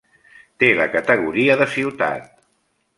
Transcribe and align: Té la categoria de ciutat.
Té 0.63 0.71
la 0.79 0.87
categoria 0.97 1.61
de 1.63 1.71
ciutat. 1.77 2.29